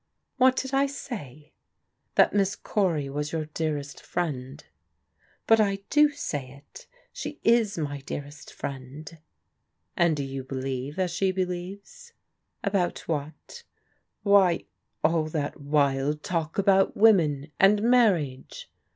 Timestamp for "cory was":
2.55-3.31